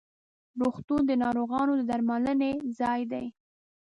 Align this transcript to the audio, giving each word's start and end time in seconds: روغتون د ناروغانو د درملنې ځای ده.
روغتون 0.59 1.01
د 1.07 1.11
ناروغانو 1.23 1.73
د 1.79 1.81
درملنې 1.89 2.51
ځای 2.79 3.01
ده. 3.11 3.23